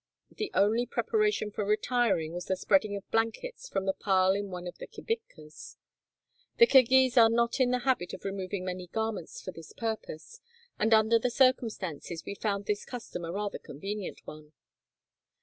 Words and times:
The 0.31 0.49
only 0.55 0.87
preparation 0.87 1.51
for 1.51 1.63
retiring 1.63 2.33
was 2.33 2.45
the 2.45 2.55
spreading 2.57 2.95
of 2.95 3.07
blankets 3.11 3.69
from 3.69 3.85
the 3.85 3.93
pile 3.93 4.31
in 4.31 4.49
one 4.49 4.65
of 4.65 4.79
the 4.79 4.87
kibitkas. 4.87 5.77
The 6.57 6.65
Kirghiz 6.65 7.17
are 7.17 7.29
not 7.29 7.59
in 7.59 7.69
the 7.69 7.77
habit 7.85 8.11
of 8.15 8.25
removing 8.25 8.65
many 8.65 8.87
garments 8.87 9.43
for 9.43 9.51
this 9.51 9.73
purpose, 9.73 10.41
and 10.79 10.91
under 10.91 11.19
the 11.19 11.29
circumstances 11.29 12.25
we 12.25 12.33
found 12.33 12.65
this 12.65 12.83
custom 12.83 13.23
a 13.23 13.31
rather 13.31 13.59
convenient 13.59 14.25
one. 14.25 14.53